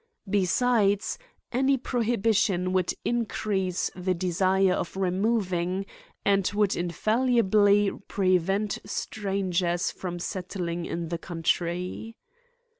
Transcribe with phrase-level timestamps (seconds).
[0.27, 1.19] Besides,
[1.51, 5.85] any prohibition would in crease the desire of removing,
[6.25, 12.15] and would infallibly prevent strangers from settling in the country.